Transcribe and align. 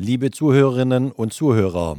Liebe 0.00 0.30
Zuhörerinnen 0.30 1.10
und 1.10 1.32
Zuhörer, 1.32 1.96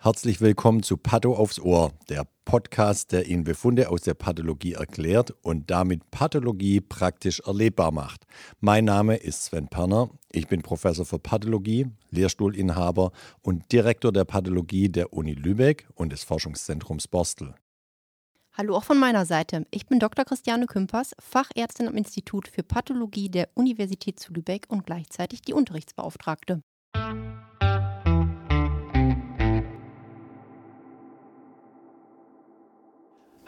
herzlich 0.00 0.42
willkommen 0.42 0.82
zu 0.82 0.98
Patho 0.98 1.34
aufs 1.34 1.58
Ohr, 1.58 1.92
der 2.10 2.26
Podcast, 2.44 3.12
der 3.12 3.26
Ihnen 3.26 3.44
Befunde 3.44 3.88
aus 3.88 4.02
der 4.02 4.12
Pathologie 4.12 4.74
erklärt 4.74 5.30
und 5.40 5.70
damit 5.70 6.10
Pathologie 6.10 6.82
praktisch 6.82 7.40
erlebbar 7.40 7.90
macht. 7.90 8.26
Mein 8.60 8.84
Name 8.84 9.16
ist 9.16 9.46
Sven 9.46 9.68
Perner, 9.68 10.10
ich 10.30 10.46
bin 10.46 10.60
Professor 10.60 11.06
für 11.06 11.18
Pathologie, 11.18 11.86
Lehrstuhlinhaber 12.10 13.12
und 13.40 13.72
Direktor 13.72 14.12
der 14.12 14.26
Pathologie 14.26 14.90
der 14.90 15.14
Uni 15.14 15.32
Lübeck 15.32 15.88
und 15.94 16.12
des 16.12 16.24
Forschungszentrums 16.24 17.08
Borstel. 17.08 17.54
Hallo 18.52 18.76
auch 18.76 18.84
von 18.84 18.98
meiner 18.98 19.24
Seite. 19.24 19.64
Ich 19.70 19.86
bin 19.86 20.00
Dr. 20.00 20.26
Christiane 20.26 20.66
Kümpers, 20.66 21.12
Fachärztin 21.18 21.88
am 21.88 21.96
Institut 21.96 22.46
für 22.46 22.62
Pathologie 22.62 23.30
der 23.30 23.48
Universität 23.54 24.20
zu 24.20 24.34
Lübeck 24.34 24.66
und 24.68 24.84
gleichzeitig 24.84 25.40
die 25.40 25.54
Unterrichtsbeauftragte. 25.54 26.62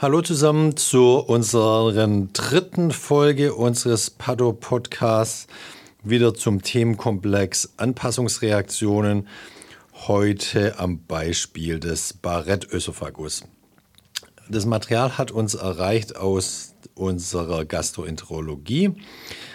Hallo 0.02 0.22
zusammen 0.22 0.78
zu 0.78 1.18
unserer 1.18 1.92
dritten 2.32 2.90
Folge 2.90 3.54
unseres 3.54 4.08
Pado-Podcasts. 4.08 5.46
Wieder 6.02 6.32
zum 6.32 6.62
Themenkomplex 6.62 7.74
Anpassungsreaktionen. 7.76 9.28
Heute 10.06 10.78
am 10.78 11.04
Beispiel 11.04 11.78
des 11.78 12.14
Barrett-Ösophagus. 12.14 13.44
Das 14.48 14.64
Material 14.64 15.18
hat 15.18 15.32
uns 15.32 15.52
erreicht 15.54 16.16
aus 16.16 16.69
unserer 17.00 17.64
Gastroenterologie 17.64 18.92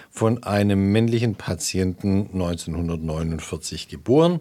von 0.09 0.43
einem 0.43 0.91
männlichen 0.91 1.35
Patienten 1.35 2.29
1949 2.33 3.87
geboren. 3.87 4.39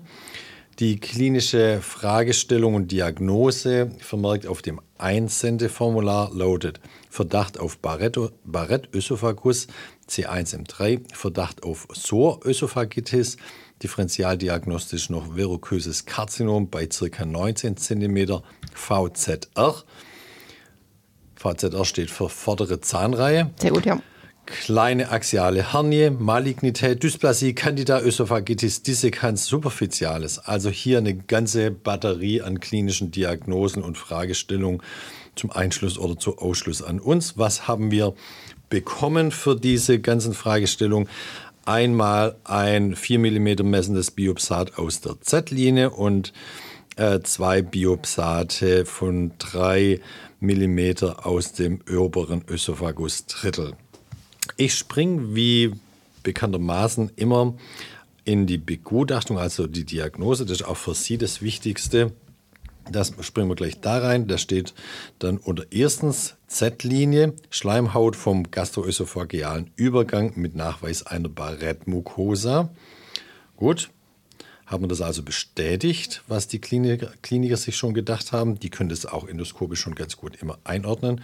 Die 0.80 0.98
klinische 0.98 1.80
Fragestellung 1.82 2.74
und 2.74 2.90
Diagnose 2.90 3.92
vermerkt 3.98 4.48
auf 4.48 4.60
dem 4.60 4.80
Einsendeformular 4.98 6.32
lautet 6.34 6.80
Verdacht 7.10 7.60
auf 7.60 7.78
Barrett-Ösophagus 7.78 9.68
C1M3, 10.08 11.14
Verdacht 11.14 11.62
auf 11.62 11.86
SOR-Ösophagitis, 11.92 13.36
differentialdiagnostisch 13.84 15.10
noch 15.10 15.34
verruköses 15.34 16.06
Karzinom 16.06 16.68
bei 16.70 16.86
ca. 16.86 17.24
19 17.24 17.76
cm 17.76 18.40
VZR. 18.74 19.84
VZR 21.44 21.84
steht 21.84 22.10
für 22.10 22.28
vordere 22.28 22.80
Zahnreihe. 22.80 23.50
Sehr 23.60 23.70
gut, 23.70 23.86
ja 23.86 24.00
kleine 24.46 25.10
axiale 25.10 25.72
Hernie, 25.72 26.10
Malignität, 26.10 27.02
Dysplasie, 27.02 27.54
Candida, 27.54 28.00
Ösophagitis, 28.00 28.82
Dissekans 28.82 29.46
superficialis. 29.46 30.38
Also 30.38 30.70
hier 30.70 30.98
eine 30.98 31.14
ganze 31.14 31.70
Batterie 31.70 32.42
an 32.42 32.60
klinischen 32.60 33.10
Diagnosen 33.10 33.82
und 33.82 33.96
Fragestellungen 33.98 34.82
zum 35.34 35.50
Einschluss 35.50 35.98
oder 35.98 36.18
zu 36.18 36.38
Ausschluss 36.38 36.82
an 36.82 37.00
uns. 37.00 37.38
Was 37.38 37.66
haben 37.66 37.90
wir 37.90 38.14
bekommen 38.68 39.30
für 39.30 39.56
diese 39.56 39.98
ganzen 39.98 40.34
Fragestellungen? 40.34 41.08
Einmal 41.64 42.36
ein 42.44 42.94
4 42.94 43.18
mm 43.18 43.68
messendes 43.68 44.10
Biopsat 44.10 44.78
aus 44.78 45.00
der 45.00 45.20
Z-Linie 45.22 45.90
und 45.90 46.34
äh, 46.96 47.20
zwei 47.20 47.62
Biopsate 47.62 48.84
von 48.84 49.32
3 49.38 50.00
mm 50.40 51.04
aus 51.22 51.52
dem 51.52 51.80
oberen 51.90 52.44
Ösophagus-Drittel. 52.48 53.74
Ich 54.56 54.74
springe 54.74 55.34
wie 55.34 55.72
bekanntermaßen 56.22 57.12
immer 57.16 57.54
in 58.24 58.46
die 58.46 58.58
Begutachtung, 58.58 59.38
also 59.38 59.66
die 59.66 59.84
Diagnose. 59.84 60.46
Das 60.46 60.60
ist 60.60 60.66
auch 60.66 60.76
für 60.76 60.94
Sie 60.94 61.18
das 61.18 61.42
Wichtigste. 61.42 62.12
Das 62.90 63.14
springen 63.20 63.48
wir 63.48 63.56
gleich 63.56 63.80
da 63.80 63.98
rein. 63.98 64.26
Da 64.26 64.38
steht 64.38 64.74
dann 65.18 65.38
unter 65.38 65.64
erstens 65.70 66.36
Z-Linie, 66.46 67.34
Schleimhaut 67.50 68.16
vom 68.16 68.50
gastroösophagealen 68.50 69.70
Übergang 69.76 70.32
mit 70.36 70.54
Nachweis 70.54 71.04
einer 71.04 71.28
Barrett-Mucosa. 71.28 72.70
Gut, 73.56 73.90
haben 74.66 74.88
das 74.88 75.00
also 75.00 75.22
bestätigt, 75.22 76.22
was 76.26 76.48
die 76.48 76.58
Kliniker, 76.58 77.12
Kliniker 77.22 77.56
sich 77.56 77.76
schon 77.76 77.94
gedacht 77.94 78.32
haben. 78.32 78.58
Die 78.58 78.70
können 78.70 78.88
das 78.88 79.06
auch 79.06 79.28
endoskopisch 79.28 79.80
schon 79.80 79.94
ganz 79.94 80.16
gut 80.16 80.36
immer 80.40 80.58
einordnen. 80.64 81.20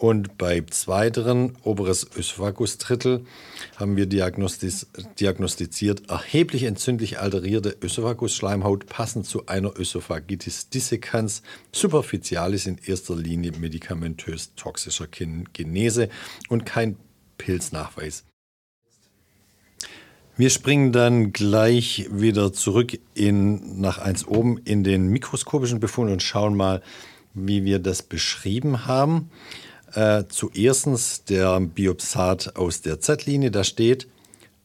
Und 0.00 0.38
bei 0.38 0.62
zweiteren, 0.62 1.58
oberes 1.62 2.08
Ösophagus-Drittel, 2.16 3.26
haben 3.76 3.96
wir 3.96 4.06
diagnostiz 4.06 4.86
diagnostiziert 5.18 6.08
erheblich 6.08 6.62
entzündlich 6.62 7.18
alterierte 7.18 7.76
Ösophagus-Schleimhaut 7.82 8.86
passend 8.86 9.26
zu 9.26 9.46
einer 9.46 9.78
Ösophagitis 9.78 10.70
dissecans 10.70 11.42
superficialis 11.70 12.64
in 12.64 12.78
erster 12.78 13.14
Linie 13.14 13.52
medikamentös 13.58 14.54
toxischer 14.54 15.06
Genese 15.06 16.08
und 16.48 16.64
kein 16.64 16.96
Pilznachweis. 17.36 18.24
Wir 20.40 20.48
springen 20.48 20.90
dann 20.90 21.34
gleich 21.34 22.08
wieder 22.10 22.50
zurück 22.50 22.98
in, 23.12 23.78
nach 23.78 23.98
eins 23.98 24.26
oben 24.26 24.56
in 24.64 24.84
den 24.84 25.08
mikroskopischen 25.08 25.80
Befund 25.80 26.10
und 26.10 26.22
schauen 26.22 26.56
mal, 26.56 26.80
wie 27.34 27.66
wir 27.66 27.78
das 27.78 28.02
beschrieben 28.02 28.86
haben. 28.86 29.30
Äh, 29.92 30.24
zuerstens 30.30 31.24
der 31.24 31.60
Biopsat 31.60 32.56
aus 32.56 32.80
der 32.80 33.00
Z-Linie, 33.00 33.50
da 33.50 33.64
steht, 33.64 34.08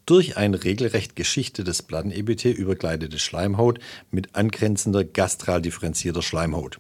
durch 0.06 0.38
ein 0.38 0.54
regelrecht 0.54 1.18
geschichtetes 1.18 1.82
Plattenepithel 1.82 2.54
überkleidete 2.54 3.20
Schleimhaut 3.20 3.80
mit 4.12 4.34
angrenzender 4.34 5.04
gastral 5.04 5.62
differenzierter 5.62 6.22
Schleimhaut. 6.22 6.80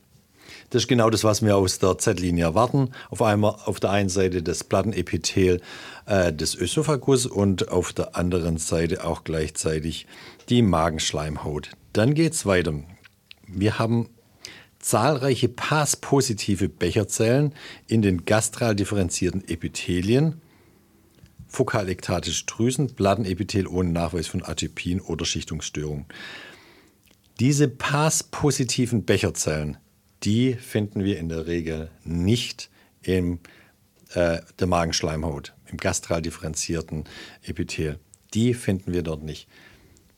Das 0.69 0.83
ist 0.83 0.87
genau 0.87 1.09
das, 1.09 1.23
was 1.23 1.43
wir 1.43 1.55
aus 1.55 1.79
der 1.79 1.97
Z-Linie 1.97 2.45
erwarten. 2.45 2.89
Auf, 3.09 3.21
einmal, 3.21 3.55
auf 3.65 3.79
der 3.79 3.91
einen 3.91 4.09
Seite 4.09 4.41
das 4.41 4.63
Plattenepithel 4.63 5.61
äh, 6.05 6.33
des 6.33 6.55
Ösophagus 6.55 7.25
und 7.25 7.69
auf 7.69 7.93
der 7.93 8.15
anderen 8.15 8.57
Seite 8.57 9.05
auch 9.05 9.23
gleichzeitig 9.23 10.07
die 10.49 10.61
Magenschleimhaut. 10.61 11.71
Dann 11.93 12.13
geht 12.13 12.33
es 12.33 12.45
weiter. 12.45 12.73
Wir 13.47 13.79
haben 13.79 14.09
zahlreiche 14.79 15.49
PAS-positive 15.49 16.69
Becherzellen 16.69 17.53
in 17.87 18.01
den 18.01 18.25
gastral 18.25 18.75
differenzierten 18.75 19.47
Epithelien, 19.47 20.41
fokalektatische 21.47 22.45
Drüsen, 22.45 22.95
Plattenepithel 22.95 23.67
ohne 23.67 23.91
Nachweis 23.91 24.27
von 24.27 24.43
Atypien 24.43 24.99
oder 25.01 25.25
Schichtungsstörungen. 25.25 26.05
Diese 27.39 27.67
PAS-positiven 27.67 29.05
Becherzellen, 29.05 29.77
die 30.25 30.55
finden 30.55 31.03
wir 31.03 31.19
in 31.19 31.29
der 31.29 31.47
Regel 31.47 31.89
nicht 32.03 32.69
in 33.01 33.39
äh, 34.13 34.39
der 34.59 34.67
Magenschleimhaut, 34.67 35.53
im 35.67 35.77
gastral 35.77 36.21
differenzierten 36.21 37.05
Epithel. 37.43 37.99
Die 38.33 38.53
finden 38.53 38.91
wir 38.91 39.03
dort 39.03 39.23
nicht. 39.23 39.47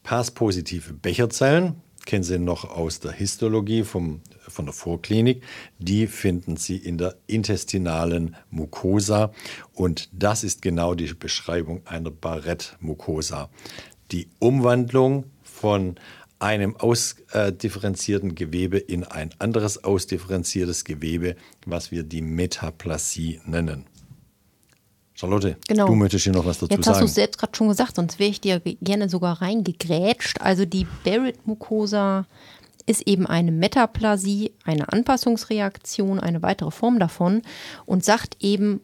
PAS-positive 0.03 0.93
Becherzellen, 0.93 1.81
kennen 2.05 2.23
Sie 2.23 2.39
noch 2.39 2.63
aus 2.63 3.01
der 3.01 3.11
Histologie 3.11 3.83
vom, 3.83 4.21
von 4.47 4.65
der 4.65 4.73
Vorklinik. 4.73 5.43
Die 5.77 6.07
finden 6.07 6.55
Sie 6.55 6.77
in 6.77 6.97
der 6.97 7.17
intestinalen 7.27 8.37
Mucosa. 8.49 9.33
Und 9.73 10.09
das 10.13 10.45
ist 10.45 10.61
genau 10.61 10.95
die 10.95 11.13
Beschreibung 11.13 11.85
einer 11.85 12.11
Barrett-Mucosa. 12.11 13.49
Die 14.11 14.29
Umwandlung 14.39 15.25
von 15.43 15.95
einem 16.39 16.75
ausdifferenzierten 16.75 18.35
Gewebe 18.35 18.77
in 18.77 19.03
ein 19.03 19.31
anderes 19.39 19.83
ausdifferenziertes 19.83 20.83
Gewebe, 20.83 21.35
was 21.65 21.91
wir 21.91 22.03
die 22.03 22.21
Metaplasie 22.21 23.41
nennen. 23.45 23.85
Charlotte, 25.15 25.57
genau. 25.67 25.87
du 25.87 25.95
möchtest 25.95 26.25
hier 26.25 26.33
noch 26.33 26.45
was 26.45 26.59
dazu 26.59 26.71
Jetzt 26.71 26.85
sagen. 26.85 26.93
Jetzt 26.93 26.95
hast 26.95 27.01
du 27.01 27.05
es 27.05 27.15
selbst 27.15 27.39
gerade 27.39 27.55
schon 27.55 27.69
gesagt, 27.69 27.95
sonst 27.95 28.19
wäre 28.19 28.29
ich 28.29 28.39
dir 28.39 28.59
gerne 28.59 29.09
sogar 29.09 29.41
reingegrätscht. 29.41 30.41
Also 30.41 30.65
die 30.65 30.85
Barrett-Mucosa 31.03 32.27
ist 32.85 33.01
eben 33.07 33.25
eine 33.25 33.51
Metaplasie, 33.51 34.53
eine 34.63 34.91
Anpassungsreaktion, 34.93 36.19
eine 36.19 36.43
weitere 36.43 36.69
Form 36.69 36.99
davon 36.99 37.41
und 37.87 38.05
sagt 38.05 38.37
eben, 38.41 38.81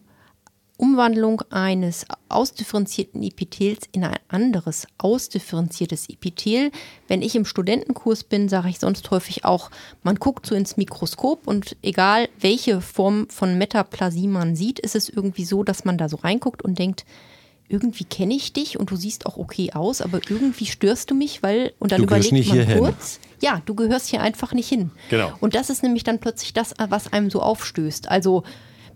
Umwandlung 0.84 1.42
eines 1.50 2.06
ausdifferenzierten 2.28 3.24
Epithels 3.24 3.88
in 3.94 4.04
ein 4.04 4.18
anderes 4.28 4.86
ausdifferenziertes 4.98 6.10
Epithel. 6.10 6.72
Wenn 7.08 7.22
ich 7.22 7.38
im 7.38 7.46
Studentenkurs 7.46 8.26
bin, 8.26 8.50
sage 8.50 8.68
ich 8.68 8.80
sonst 8.80 9.10
häufig 9.10 9.46
auch, 9.46 9.72
man 10.04 10.18
guckt 10.18 10.46
so 10.46 10.56
ins 10.56 10.76
Mikroskop 10.76 11.48
und 11.48 11.78
egal 11.84 12.28
welche 12.38 12.82
Form 12.82 13.30
von 13.30 13.58
Metaplasie 13.58 14.28
man 14.28 14.58
sieht, 14.58 14.78
ist 14.78 14.98
es 14.98 15.08
irgendwie 15.08 15.46
so, 15.46 15.64
dass 15.64 15.86
man 15.86 15.98
da 15.98 16.10
so 16.10 16.18
reinguckt 16.18 16.62
und 16.64 16.78
denkt, 16.78 17.06
irgendwie 17.70 18.04
kenne 18.04 18.34
ich 18.34 18.52
dich 18.52 18.78
und 18.78 18.92
du 18.92 18.98
siehst 18.98 19.26
auch 19.26 19.38
okay 19.38 19.72
aus, 19.72 20.02
aber 20.02 20.20
irgendwie 20.30 20.66
störst 20.66 21.10
du 21.10 21.16
mich, 21.16 21.42
weil 21.42 21.72
und 21.80 21.94
dann 21.94 22.00
du 22.00 22.04
überlegt 22.04 22.34
nicht 22.34 22.50
man 22.50 22.58
hierhin. 22.58 22.80
kurz, 22.80 23.22
ja, 23.42 23.62
du 23.66 23.74
gehörst 23.74 24.10
hier 24.10 24.22
einfach 24.22 24.52
nicht 24.54 24.68
hin. 24.68 24.92
Genau. 25.10 25.32
Und 25.40 25.56
das 25.56 25.70
ist 25.70 25.82
nämlich 25.82 26.04
dann 26.04 26.20
plötzlich 26.20 26.52
das, 26.52 26.74
was 26.90 27.14
einem 27.14 27.30
so 27.30 27.42
aufstößt. 27.42 28.10
Also 28.10 28.44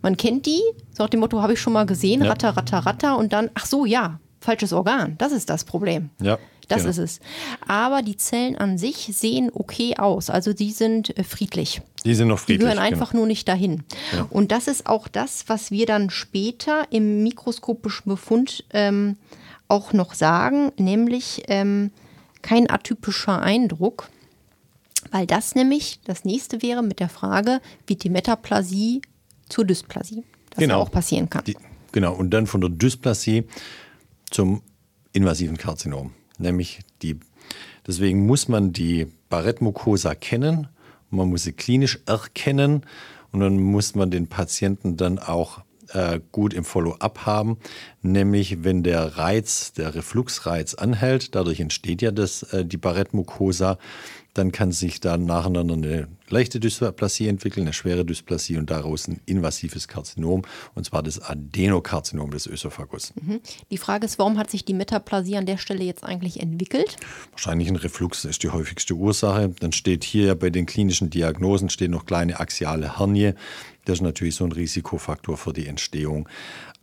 man 0.01 0.17
kennt 0.17 0.45
die, 0.45 0.61
so 0.91 1.03
nach 1.03 1.09
dem 1.09 1.19
Motto, 1.19 1.41
habe 1.41 1.53
ich 1.53 1.59
schon 1.59 1.73
mal 1.73 1.85
gesehen, 1.85 2.23
ja. 2.23 2.29
ratter, 2.29 2.49
ratter, 2.55 2.79
ratter 2.79 3.17
und 3.17 3.33
dann, 3.33 3.49
ach 3.53 3.65
so, 3.65 3.85
ja, 3.85 4.19
falsches 4.39 4.73
Organ, 4.73 5.15
das 5.17 5.31
ist 5.31 5.49
das 5.49 5.63
Problem. 5.65 6.09
Ja. 6.21 6.37
Das 6.69 6.79
Genau. 6.79 6.89
ist 6.89 6.97
es. 6.97 7.19
Aber 7.65 8.01
die 8.01 8.17
Zellen 8.17 8.57
an 8.57 8.77
sich 8.77 9.09
sehen 9.13 9.49
okay 9.53 9.95
aus. 9.97 10.29
Also 10.29 10.51
die 10.51 10.71
sind 10.71 11.17
äh, 11.17 11.23
friedlich. 11.23 11.81
Die 12.03 12.13
sind 12.13 12.27
noch 12.27 12.39
Die 12.39 12.43
friedlich. 12.43 12.59
gehören 12.59 12.77
einfach 12.79 13.11
genau. 13.11 13.21
nur 13.21 13.27
nicht 13.27 13.47
dahin. 13.47 13.83
Und 14.29 14.51
das 14.51 14.67
ist 14.67 14.85
auch 14.85 15.07
das, 15.07 15.45
was 15.47 15.71
wir 15.71 15.85
dann 15.85 16.09
später 16.09 16.83
im 16.89 17.23
mikroskopischen 17.23 18.09
Befund 18.09 18.65
ähm, 18.71 19.15
auch 19.69 19.93
noch 19.93 20.13
sagen, 20.13 20.73
nämlich 20.77 21.43
ähm, 21.47 21.91
kein 22.41 22.69
atypischer 22.69 23.41
Eindruck, 23.41 24.09
weil 25.11 25.25
das 25.25 25.55
nämlich 25.55 26.01
das 26.03 26.25
nächste 26.25 26.61
wäre 26.61 26.83
mit 26.83 26.99
der 26.99 27.09
Frage, 27.09 27.61
wird 27.87 28.03
die 28.03 28.09
Metaplasie 28.09 29.01
zur 29.49 29.65
Dysplasie? 29.65 30.23
Das 30.49 30.59
Genau. 30.59 30.81
auch 30.81 30.91
passieren 30.91 31.29
kann. 31.29 31.43
Die, 31.45 31.57
genau, 31.91 32.13
und 32.13 32.31
dann 32.31 32.47
von 32.47 32.61
der 32.61 32.69
Dysplasie 32.69 33.45
zum 34.29 34.61
invasiven 35.13 35.57
Karzinom. 35.57 36.11
Nämlich 36.37 36.79
die, 37.01 37.19
deswegen 37.85 38.25
muss 38.25 38.47
man 38.47 38.73
die 38.73 39.07
Barrettmucosa 39.29 40.15
kennen, 40.15 40.67
man 41.09 41.29
muss 41.29 41.43
sie 41.43 41.53
klinisch 41.53 41.99
erkennen 42.05 42.83
und 43.31 43.39
dann 43.39 43.57
muss 43.59 43.95
man 43.95 44.11
den 44.11 44.27
Patienten 44.27 44.97
dann 44.97 45.19
auch 45.19 45.61
äh, 45.93 46.19
gut 46.31 46.53
im 46.53 46.65
Follow-up 46.65 47.25
haben, 47.25 47.57
nämlich 48.01 48.63
wenn 48.63 48.83
der 48.83 49.17
Reiz, 49.17 49.73
der 49.73 49.95
Refluxreiz 49.95 50.73
anhält, 50.73 51.33
dadurch 51.35 51.59
entsteht 51.59 52.01
ja 52.01 52.11
das, 52.11 52.43
äh, 52.43 52.65
die 52.65 52.77
Barrettmucosa, 52.77 53.77
dann 54.37 54.51
kann 54.51 54.71
sich 54.71 54.99
dann 54.99 55.25
nacheinander 55.25 55.73
eine 55.75 56.07
leichte 56.29 56.59
Dysplasie 56.59 57.27
entwickeln, 57.27 57.65
eine 57.65 57.73
schwere 57.73 58.05
Dysplasie 58.05 58.57
und 58.57 58.69
daraus 58.69 59.07
ein 59.07 59.21
invasives 59.25 59.87
Karzinom, 59.87 60.43
und 60.75 60.85
zwar 60.85 61.03
das 61.03 61.19
Adenokarzinom 61.21 62.31
des 62.31 62.47
Ösophagus. 62.47 63.13
Die 63.71 63.77
Frage 63.77 64.05
ist, 64.05 64.19
warum 64.19 64.37
hat 64.37 64.49
sich 64.51 64.65
die 64.65 64.73
Metaplasie 64.73 65.37
an 65.37 65.45
der 65.45 65.57
Stelle 65.57 65.83
jetzt 65.83 66.03
eigentlich 66.03 66.39
entwickelt? 66.41 66.97
Wahrscheinlich 67.31 67.69
ein 67.69 67.75
Reflux 67.77 68.25
ist 68.25 68.43
die 68.43 68.49
häufigste 68.49 68.93
Ursache. 68.93 69.49
Dann 69.59 69.71
steht 69.71 70.03
hier 70.03 70.25
ja 70.27 70.35
bei 70.35 70.49
den 70.49 70.65
klinischen 70.65 71.09
Diagnosen 71.09 71.69
stehen 71.69 71.91
noch 71.91 72.05
kleine 72.05 72.39
axiale 72.39 72.99
Hernie. 72.99 73.33
Das 73.85 73.99
ist 73.99 74.01
natürlich 74.01 74.35
so 74.35 74.43
ein 74.43 74.51
Risikofaktor 74.51 75.37
für 75.37 75.53
die 75.53 75.65
Entstehung 75.67 76.27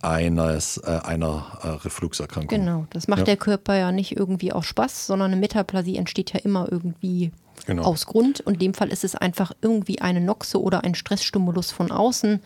eines, 0.01 0.79
äh, 0.79 1.01
einer 1.05 1.59
äh, 1.63 1.69
Refluxerkrankung. 1.69 2.59
Genau, 2.59 2.87
das 2.91 3.09
macht 3.09 3.21
Ja. 3.21 3.25
der 3.27 3.37
Körper 3.37 3.77
ja 3.77 3.93
nicht 3.93 4.17
irgendwie 4.17 4.53
aus 4.53 4.67
Spaß, 4.67 5.07
sondern 5.07 5.33
eine 5.33 5.41
Metaplasie 5.41 5.97
entsteht 5.97 6.33
ja 6.33 6.41
immer 6.41 6.69
irgendwie 6.71 7.31
Genau. 7.67 7.83
aus 7.83 8.07
Grund. 8.07 8.41
Und 8.41 8.55
in 8.55 8.61
dem 8.61 8.75
Fall 8.75 8.93
ist 8.93 9.05
es 9.05 9.15
einfach 9.15 9.53
irgendwie 9.61 10.01
eine 10.01 10.21
Noxe 10.21 10.61
oder 10.61 10.85
ein 10.85 10.95
Stressstimulus 10.95 11.71
von 11.71 11.91
außen. 11.91 12.41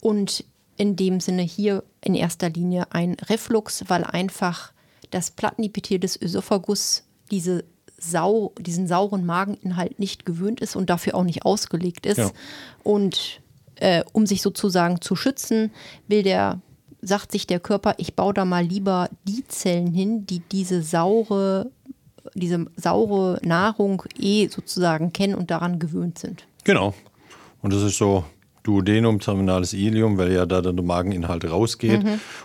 Und 0.00 0.44
in 0.76 0.96
dem 0.96 1.20
Sinne 1.20 1.42
hier 1.42 1.84
in 2.00 2.14
erster 2.14 2.50
Linie 2.50 2.86
ein 2.90 3.16
Reflux, 3.28 3.84
weil 3.88 4.04
einfach 4.04 4.72
das 5.10 5.30
Plattenepithel 5.30 5.98
des 5.98 6.20
Ösophagus 6.20 7.04
diese 7.30 7.64
sau, 7.98 8.52
diesen 8.58 8.88
sauren 8.88 9.24
Mageninhalt 9.24 9.98
nicht 9.98 10.26
gewöhnt 10.26 10.60
ist 10.60 10.74
und 10.74 10.90
dafür 10.90 11.14
auch 11.14 11.24
nicht 11.24 11.44
ausgelegt 11.44 12.06
ist. 12.06 12.18
Ja. 12.18 12.30
Und 12.82 13.40
äh, 13.76 14.02
um 14.12 14.26
sich 14.26 14.42
sozusagen 14.42 15.00
zu 15.00 15.14
schützen, 15.16 15.70
will 16.08 16.22
der, 16.22 16.60
sagt 17.00 17.32
sich 17.32 17.46
der 17.46 17.60
Körper, 17.60 17.94
ich 17.98 18.14
baue 18.14 18.34
da 18.34 18.44
mal 18.44 18.64
lieber 18.64 19.08
die 19.24 19.46
Zellen 19.46 19.92
hin, 19.92 20.26
die 20.26 20.40
diese 20.40 20.82
saure, 20.82 21.70
diese 22.34 22.66
saure 22.76 23.38
Nahrung 23.42 24.02
eh 24.18 24.48
sozusagen 24.48 25.12
kennen 25.12 25.34
und 25.34 25.50
daran 25.50 25.78
gewöhnt 25.78 26.18
sind. 26.18 26.46
Genau. 26.64 26.94
Und 27.60 27.72
das 27.72 27.82
ist 27.82 27.98
so 27.98 28.24
Duodenum, 28.62 29.18
terminales 29.20 29.72
Ilium, 29.72 30.18
weil 30.18 30.32
ja 30.32 30.46
da 30.46 30.60
dann 30.62 30.76
der 30.76 30.84
Mageninhalt 30.84 31.44
rausgeht. 31.50 32.02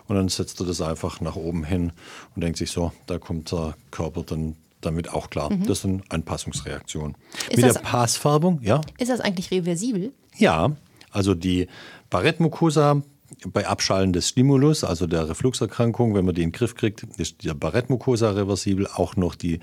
Und 0.08 0.16
dann 0.16 0.30
setzt 0.30 0.60
er 0.60 0.66
das 0.66 0.82
einfach 0.82 1.22
nach 1.22 1.36
oben 1.36 1.64
hin 1.64 1.92
und 2.36 2.44
denkt 2.44 2.58
sich 2.58 2.72
so, 2.72 2.92
da 3.06 3.20
kommt 3.20 3.52
der 3.52 3.76
Körper 3.92 4.24
dann 4.24 4.56
damit 4.82 5.12
auch 5.14 5.30
klar. 5.30 5.50
Das 5.68 5.82
sind 5.82 6.04
Anpassungsreaktionen. 6.12 7.16
Mit 7.50 7.64
das- 7.64 7.74
der 7.74 7.82
Passfärbung, 7.82 8.60
ja, 8.64 8.82
Ist 8.98 9.10
das 9.12 9.20
eigentlich 9.22 9.52
reversibel? 9.52 10.12
Ja, 10.38 10.72
also 11.12 11.34
die 11.36 11.68
Barrettmucosa 12.10 13.02
bei 13.46 13.68
Abschallen 13.68 14.14
des 14.14 14.30
Stimulus, 14.30 14.84
also 14.84 15.06
der 15.06 15.30
Refluxerkrankung, 15.30 16.16
wenn 16.16 16.26
man 16.26 16.34
die 16.34 16.44
in 16.44 16.50
den 16.50 16.56
Griff 16.56 16.76
kriegt, 16.76 17.04
ist 17.18 17.44
die 17.44 17.54
Barrettmucosa 17.54 18.32
reversibel. 18.32 18.88
Auch 18.88 19.16
noch 19.16 19.36
die 19.36 19.60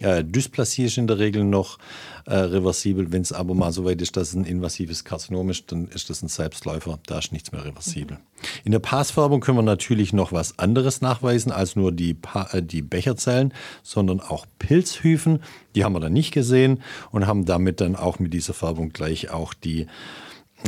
äh, 0.00 0.24
Dysplasie 0.24 0.84
ist 0.84 0.98
in 0.98 1.06
der 1.06 1.18
Regel 1.18 1.44
noch 1.44 1.78
äh, 2.26 2.34
reversibel. 2.34 3.12
Wenn 3.12 3.22
es 3.22 3.32
aber 3.32 3.54
mal 3.54 3.72
so 3.72 3.84
weit 3.84 4.02
ist, 4.02 4.16
dass 4.16 4.28
es 4.28 4.34
ein 4.34 4.44
invasives 4.44 5.04
Karzinom 5.04 5.48
ist, 5.50 5.70
dann 5.70 5.86
ist 5.88 6.10
das 6.10 6.22
ein 6.22 6.28
Selbstläufer. 6.28 6.98
Da 7.06 7.18
ist 7.18 7.32
nichts 7.32 7.52
mehr 7.52 7.64
reversibel. 7.64 8.18
In 8.64 8.72
der 8.72 8.80
Passfärbung 8.80 9.40
können 9.40 9.58
wir 9.58 9.62
natürlich 9.62 10.12
noch 10.12 10.32
was 10.32 10.58
anderes 10.58 11.00
nachweisen 11.00 11.52
als 11.52 11.76
nur 11.76 11.92
die, 11.92 12.14
pa 12.14 12.48
äh, 12.52 12.62
die 12.62 12.82
Becherzellen, 12.82 13.54
sondern 13.82 14.20
auch 14.20 14.46
Pilzhyphen. 14.58 15.42
Die 15.76 15.84
haben 15.84 15.92
wir 15.92 16.00
dann 16.00 16.12
nicht 16.12 16.32
gesehen 16.32 16.82
und 17.12 17.26
haben 17.26 17.44
damit 17.44 17.80
dann 17.80 17.94
auch 17.94 18.18
mit 18.18 18.34
dieser 18.34 18.54
Färbung 18.54 18.92
gleich 18.92 19.30
auch 19.30 19.54
die 19.54 19.86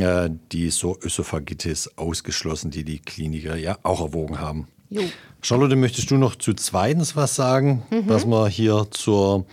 äh, 0.00 0.30
die 0.52 0.70
so 0.70 0.98
Ösophagitis 1.02 1.90
ausgeschlossen, 1.96 2.70
die 2.70 2.84
die 2.84 2.98
Kliniker 2.98 3.56
ja 3.56 3.78
auch 3.82 4.00
erwogen 4.00 4.40
haben. 4.40 4.68
Jo. 4.90 5.02
Charlotte, 5.42 5.76
möchtest 5.76 6.10
du 6.10 6.16
noch 6.16 6.36
zu 6.36 6.54
zweitens 6.54 7.16
was 7.16 7.34
sagen, 7.34 7.82
was 8.06 8.24
wir 8.24 8.48
hier 8.48 8.86
zur 8.90 9.46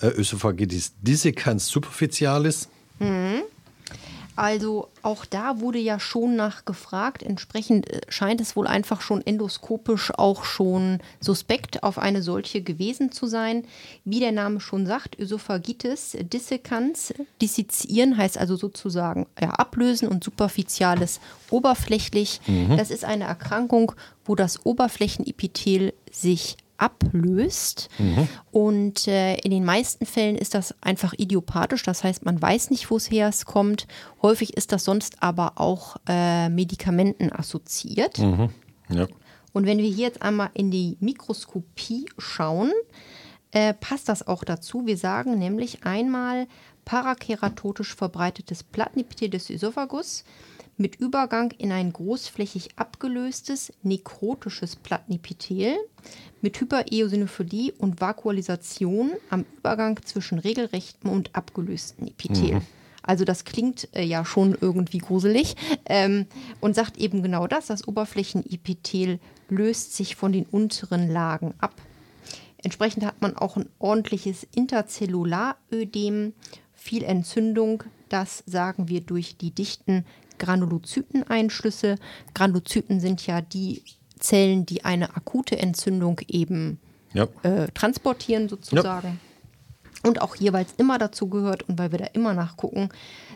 äh, 0.00 0.08
Ösophagitis 0.08 0.92
dissecans 1.00 1.68
superficialis? 1.68 2.68
Also 4.36 4.88
auch 5.02 5.24
da 5.24 5.60
wurde 5.60 5.78
ja 5.78 6.00
schon 6.00 6.36
nachgefragt. 6.36 7.22
Entsprechend 7.22 7.90
äh, 7.90 8.00
scheint 8.08 8.40
es 8.40 8.56
wohl 8.56 8.66
einfach 8.66 9.00
schon 9.00 9.24
endoskopisch 9.24 10.12
auch 10.16 10.44
schon 10.44 11.00
suspekt 11.20 11.82
auf 11.82 11.98
eine 11.98 12.22
solche 12.22 12.62
gewesen 12.62 13.12
zu 13.12 13.26
sein. 13.26 13.64
Wie 14.04 14.20
der 14.20 14.32
Name 14.32 14.60
schon 14.60 14.86
sagt, 14.86 15.18
Ösophagitis 15.18 16.16
dissecans. 16.32 17.12
Dissezieren 17.40 18.16
heißt 18.16 18.38
also 18.38 18.56
sozusagen 18.56 19.26
ja, 19.40 19.50
ablösen 19.50 20.08
und 20.08 20.24
superficialis 20.24 21.20
oberflächlich. 21.50 22.40
Das 22.76 22.90
ist 22.90 23.04
eine 23.04 23.24
Erkrankung, 23.24 23.92
wo 24.24 24.34
das 24.34 24.64
Oberflächenepithel 24.64 25.92
sich 26.10 26.56
ablöst. 26.76 27.88
Und 28.50 29.06
äh, 29.06 29.34
in 29.36 29.50
den 29.50 29.64
meisten 29.64 30.06
Fällen 30.06 30.36
ist 30.36 30.54
das 30.54 30.74
einfach 30.80 31.14
idiopathisch. 31.16 31.82
Das 31.82 32.04
heißt, 32.04 32.24
man 32.24 32.40
weiß 32.40 32.70
nicht, 32.70 32.90
wo 32.90 32.96
es 32.96 33.44
kommt. 33.44 33.86
Häufig 34.20 34.56
ist 34.56 34.72
das 34.72 34.84
sonst 34.84 35.22
aber 35.22 35.52
auch 35.56 35.96
äh, 36.08 36.48
Medikamenten 36.48 37.32
assoziiert. 37.32 38.18
Ja. 38.88 39.06
Und 39.52 39.66
wenn 39.66 39.78
wir 39.78 39.86
hier 39.88 40.06
jetzt 40.06 40.22
einmal 40.22 40.50
in 40.54 40.70
die 40.70 40.96
Mikroskopie 41.00 42.06
schauen, 42.18 42.72
äh, 43.52 43.74
passt 43.74 44.08
das 44.08 44.26
auch 44.26 44.44
dazu. 44.44 44.86
Wir 44.86 44.96
sagen 44.96 45.38
nämlich 45.38 45.84
einmal 45.84 46.46
parakeratotisch 46.84 47.94
verbreitetes 47.94 48.64
Plattenepithel 48.64 49.30
des 49.30 49.50
Ösophagus 49.50 50.24
mit 50.76 50.96
Übergang 50.96 51.52
in 51.52 51.72
ein 51.72 51.92
großflächig 51.92 52.70
abgelöstes 52.76 53.72
nekrotisches 53.82 54.76
Plattenepithel 54.76 55.76
mit 56.40 56.60
Hypereosinophilie 56.60 57.72
und 57.78 58.00
Vakualisation 58.00 59.12
am 59.30 59.44
Übergang 59.58 60.00
zwischen 60.04 60.38
regelrechtem 60.38 61.10
und 61.10 61.34
abgelösten 61.34 62.08
Epithel. 62.08 62.62
Also 63.02 63.24
das 63.24 63.44
klingt 63.44 63.88
äh, 63.94 64.04
ja 64.04 64.24
schon 64.24 64.56
irgendwie 64.60 64.98
gruselig 64.98 65.56
ähm, 65.86 66.26
und 66.60 66.74
sagt 66.74 66.98
eben 66.98 67.22
genau 67.22 67.46
das. 67.46 67.66
Das 67.66 67.86
Oberflächenepithel 67.86 69.18
löst 69.48 69.94
sich 69.94 70.16
von 70.16 70.32
den 70.32 70.46
unteren 70.46 71.10
Lagen 71.10 71.54
ab. 71.58 71.74
Entsprechend 72.58 73.04
hat 73.04 73.20
man 73.20 73.36
auch 73.36 73.56
ein 73.56 73.68
ordentliches 73.80 74.46
Interzellularödem, 74.54 76.32
viel 76.72 77.02
Entzündung. 77.02 77.82
Das 78.08 78.44
sagen 78.46 78.88
wir 78.88 79.00
durch 79.00 79.36
die 79.36 79.50
dichten 79.50 80.04
Granulozyteneinschlüsse. 80.38 81.96
Granulozyten 82.34 83.00
sind 83.00 83.26
ja 83.26 83.40
die 83.40 83.82
Zellen, 84.18 84.66
die 84.66 84.84
eine 84.84 85.16
akute 85.16 85.58
Entzündung 85.58 86.20
eben 86.28 86.78
Ja. 87.12 87.28
äh, 87.42 87.66
transportieren 87.74 88.48
sozusagen. 88.48 89.20
Und 90.02 90.20
auch 90.20 90.34
hier, 90.34 90.52
weil 90.52 90.64
es 90.64 90.74
immer 90.76 90.98
dazu 90.98 91.28
gehört 91.28 91.68
und 91.68 91.78
weil 91.78 91.92
wir 91.92 91.98
da 91.98 92.06
immer 92.06 92.34
nachgucken, 92.34 92.88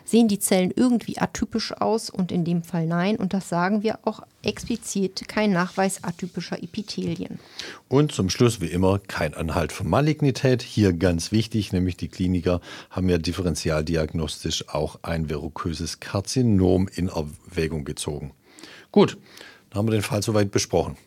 sehen 0.03 0.27
die 0.27 0.39
Zellen 0.39 0.71
irgendwie 0.75 1.17
atypisch 1.17 1.71
aus 1.73 2.09
und 2.09 2.31
in 2.31 2.43
dem 2.45 2.63
Fall 2.63 2.87
nein. 2.87 3.17
Und 3.17 3.33
das 3.33 3.49
sagen 3.49 3.83
wir 3.83 3.99
auch 4.03 4.21
explizit, 4.43 5.27
kein 5.27 5.51
Nachweis 5.51 6.03
atypischer 6.03 6.61
Epithelien. 6.61 7.39
Und 7.87 8.11
zum 8.11 8.29
Schluss, 8.29 8.61
wie 8.61 8.67
immer, 8.67 8.99
kein 8.99 9.33
Anhalt 9.33 9.71
von 9.71 9.89
Malignität. 9.89 10.61
Hier 10.61 10.93
ganz 10.93 11.31
wichtig, 11.31 11.71
nämlich 11.73 11.97
die 11.97 12.09
Kliniker 12.09 12.61
haben 12.89 13.09
ja 13.09 13.17
differentialdiagnostisch 13.17 14.69
auch 14.69 14.99
ein 15.03 15.27
verruköses 15.27 15.99
Karzinom 15.99 16.87
in 16.93 17.09
Erwägung 17.09 17.85
gezogen. 17.85 18.31
Gut, 18.91 19.17
dann 19.69 19.79
haben 19.79 19.87
wir 19.87 19.91
den 19.91 20.01
Fall 20.01 20.23
soweit 20.23 20.51
besprochen. 20.51 20.97